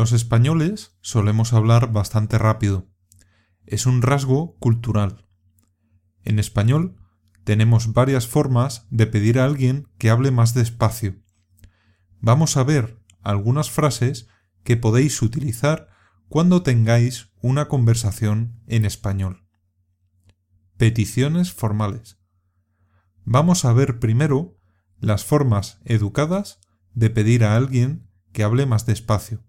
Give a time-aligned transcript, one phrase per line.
[0.00, 2.88] Los españoles solemos hablar bastante rápido.
[3.66, 5.26] Es un rasgo cultural.
[6.24, 6.96] En español
[7.44, 11.16] tenemos varias formas de pedir a alguien que hable más despacio.
[12.18, 14.26] Vamos a ver algunas frases
[14.64, 15.90] que podéis utilizar
[16.30, 19.46] cuando tengáis una conversación en español.
[20.78, 22.18] Peticiones formales.
[23.26, 24.56] Vamos a ver primero
[24.98, 26.58] las formas educadas
[26.94, 29.44] de pedir a alguien que hable más despacio.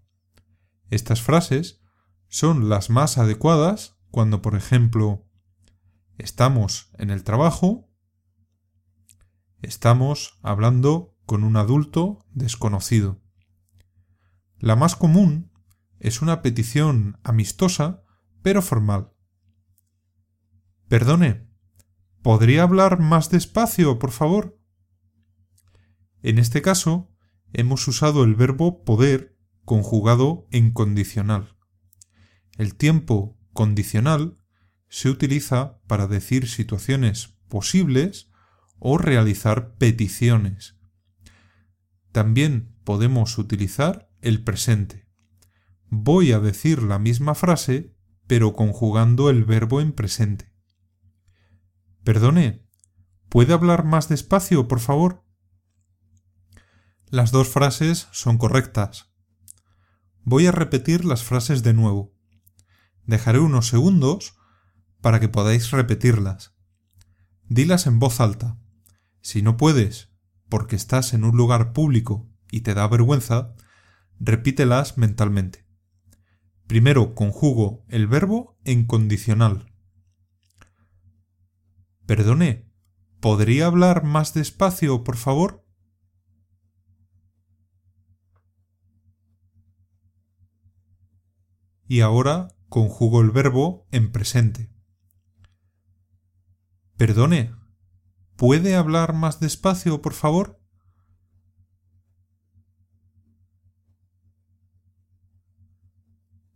[0.91, 1.81] Estas frases
[2.27, 5.25] son las más adecuadas cuando, por ejemplo,
[6.17, 7.89] estamos en el trabajo,
[9.61, 13.21] estamos hablando con un adulto desconocido.
[14.59, 15.53] La más común
[15.99, 18.03] es una petición amistosa
[18.41, 19.13] pero formal.
[20.89, 21.47] Perdone,
[22.21, 24.59] ¿podría hablar más despacio, por favor?
[26.21, 27.15] En este caso,
[27.53, 29.40] hemos usado el verbo poder
[29.71, 31.55] conjugado en condicional.
[32.57, 34.37] El tiempo condicional
[34.89, 38.29] se utiliza para decir situaciones posibles
[38.79, 40.75] o realizar peticiones.
[42.11, 45.07] También podemos utilizar el presente.
[45.87, 47.95] Voy a decir la misma frase,
[48.27, 50.51] pero conjugando el verbo en presente.
[52.03, 52.67] Perdone,
[53.29, 55.23] ¿puede hablar más despacio, por favor?
[57.09, 59.10] Las dos frases son correctas.
[60.23, 62.13] Voy a repetir las frases de nuevo.
[63.05, 64.37] Dejaré unos segundos
[65.01, 66.53] para que podáis repetirlas.
[67.49, 68.59] Dilas en voz alta.
[69.21, 70.09] Si no puedes,
[70.47, 73.55] porque estás en un lugar público y te da vergüenza,
[74.19, 75.65] repítelas mentalmente.
[76.67, 79.73] Primero conjugo el verbo en condicional.
[82.05, 82.71] Perdone,
[83.19, 85.65] ¿podría hablar más despacio, por favor?
[91.91, 94.71] Y ahora conjugo el verbo en presente.
[96.95, 97.53] Perdone,
[98.37, 100.57] ¿puede hablar más despacio, por favor?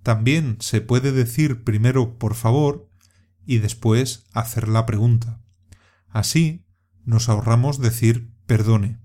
[0.04, 2.90] También se puede decir primero por favor
[3.46, 5.42] y después hacer la pregunta.
[6.08, 6.66] Así
[7.04, 9.02] nos ahorramos decir perdone.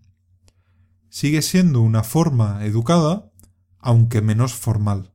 [1.09, 3.33] Sigue siendo una forma educada,
[3.81, 5.13] aunque menos formal.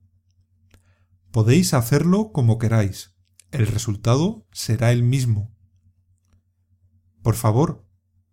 [1.36, 3.14] Podéis hacerlo como queráis.
[3.52, 5.54] El resultado será el mismo.
[7.24, 7.86] Por favor,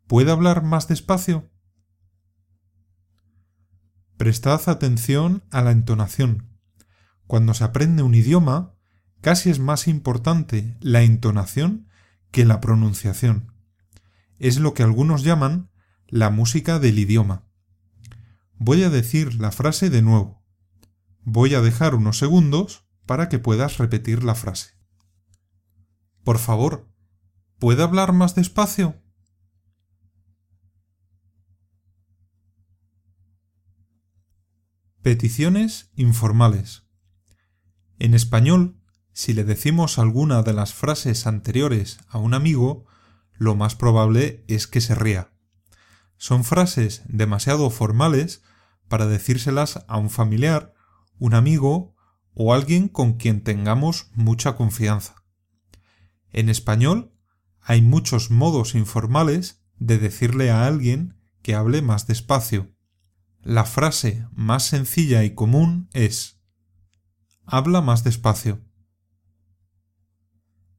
[0.06, 1.50] ¿puede hablar más despacio?
[4.16, 6.56] Prestad atención a la entonación.
[7.26, 8.76] Cuando se aprende un idioma,
[9.20, 11.88] casi es más importante la entonación
[12.30, 13.52] que la pronunciación.
[14.38, 15.72] Es lo que algunos llaman
[16.06, 17.48] la música del idioma.
[18.58, 20.44] Voy a decir la frase de nuevo.
[21.24, 24.70] Voy a dejar unos segundos para que puedas repetir la frase.
[26.24, 26.88] Por favor,
[27.58, 29.02] ¿puede hablar más despacio?
[35.02, 36.84] Peticiones informales.
[37.98, 38.80] En español,
[39.12, 42.86] si le decimos alguna de las frases anteriores a un amigo,
[43.34, 45.34] lo más probable es que se ría.
[46.16, 48.42] Son frases demasiado formales
[48.88, 50.72] para decírselas a un familiar,
[51.18, 51.91] un amigo
[52.34, 55.24] o alguien con quien tengamos mucha confianza.
[56.30, 57.12] En español
[57.60, 62.74] hay muchos modos informales de decirle a alguien que hable más despacio.
[63.42, 66.40] La frase más sencilla y común es
[67.44, 68.64] habla más despacio.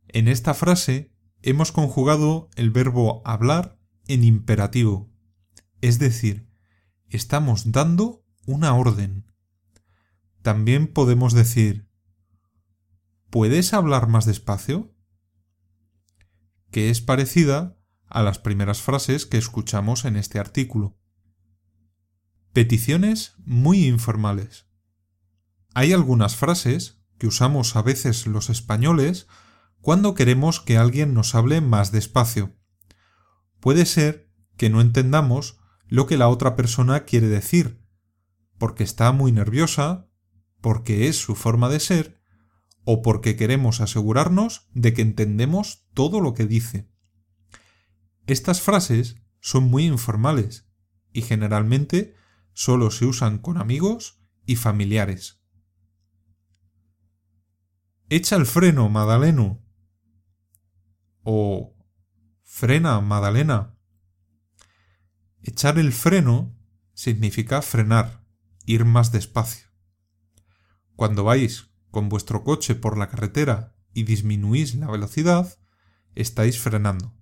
[0.07, 5.11] En esta frase hemos conjugado el verbo hablar en imperativo,
[5.81, 6.47] es decir,
[7.09, 9.32] estamos dando una orden.
[10.43, 11.89] También podemos decir
[13.29, 14.93] ¿Puedes hablar más despacio?
[16.69, 17.77] que es parecida
[18.07, 20.97] a las primeras frases que escuchamos en este artículo.
[22.51, 24.67] Peticiones muy informales.
[25.75, 29.27] Hay algunas frases que usamos a veces los españoles
[29.81, 32.55] cuando queremos que alguien nos hable más despacio.
[33.59, 37.81] Puede ser que no entendamos lo que la otra persona quiere decir,
[38.57, 40.09] porque está muy nerviosa
[40.63, 42.21] porque es su forma de ser,
[42.85, 46.89] o porque queremos asegurarnos de que entendemos todo lo que dice.
[48.27, 50.65] Estas frases son muy informales
[51.11, 52.15] y generalmente
[52.53, 55.43] solo se usan con amigos y familiares.
[58.07, 59.61] Echa el freno, Madaleno.
[61.23, 61.75] O
[62.41, 63.77] frena, Madalena.
[65.41, 66.57] Echar el freno
[66.93, 68.23] significa frenar,
[68.65, 69.72] ir más despacio.
[70.95, 75.57] Cuando vais con vuestro coche por la carretera y disminuís la velocidad,
[76.15, 77.13] estáis frenando.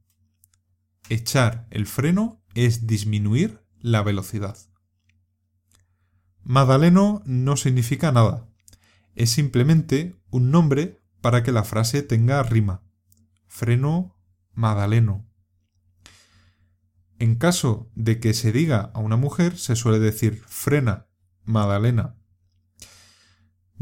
[1.09, 4.57] Echar el freno es disminuir la velocidad.
[6.43, 8.47] Madaleno no significa nada.
[9.15, 12.83] Es simplemente un nombre para que la frase tenga rima.
[13.47, 14.17] Freno
[14.53, 15.27] Madaleno.
[17.19, 21.07] En caso de que se diga a una mujer, se suele decir frena,
[21.43, 22.20] Madalena.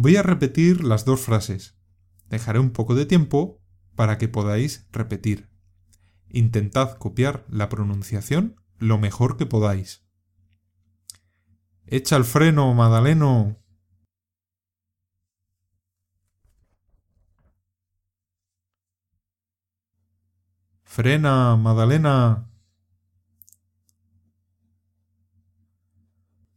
[0.01, 1.75] Voy a repetir las dos frases.
[2.29, 3.61] Dejaré un poco de tiempo
[3.97, 5.49] para que podáis repetir.
[6.29, 10.05] Intentad copiar la pronunciación lo mejor que podáis.
[11.85, 13.57] Echa el freno, Madaleno.
[20.83, 22.49] Frena, Madalena.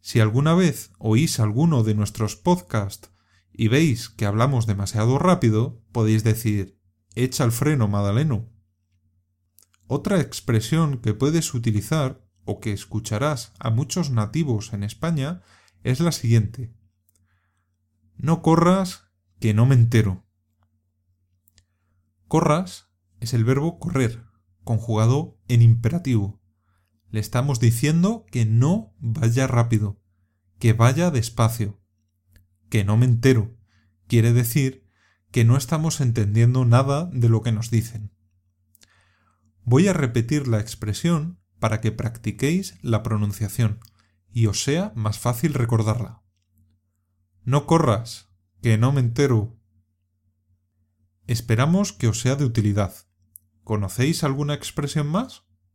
[0.01, 3.12] Si alguna vez oís alguno de nuestros podcasts
[3.53, 6.81] y veis que hablamos demasiado rápido, podéis decir
[7.15, 8.49] echa el freno, Madaleno.
[9.87, 15.43] Otra expresión que puedes utilizar o que escucharás a muchos nativos en España
[15.85, 16.75] es la siguiente.
[18.17, 19.05] No corras,
[19.39, 20.25] que no me entero.
[22.29, 22.89] Corras
[23.21, 24.25] es el verbo correr,
[24.65, 26.41] conjugado en imperativo.
[27.11, 30.01] Le estamos diciendo que no vaya rápido,
[30.59, 31.82] que vaya despacio.
[32.73, 33.55] Que no me entero
[34.07, 34.89] quiere decir
[35.31, 38.15] que no estamos entendiendo nada de lo que nos dicen.
[39.63, 43.81] Voy a repetir la expresión para que practiquéis la pronunciación
[44.33, 46.23] y os sea más fácil recordarla.
[47.45, 48.31] No corras,
[48.63, 49.61] que no me entero.
[51.27, 52.95] Esperamos que os sea de utilidad.
[53.65, 55.45] ¿Conocéis alguna expresión más?